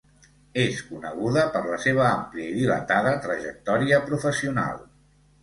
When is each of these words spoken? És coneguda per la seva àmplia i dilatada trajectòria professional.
És 0.61 0.77
coneguda 0.85 1.43
per 1.55 1.61
la 1.73 1.77
seva 1.83 2.07
àmplia 2.07 2.49
i 2.55 2.57
dilatada 2.57 3.13
trajectòria 3.27 4.03
professional. 4.09 4.83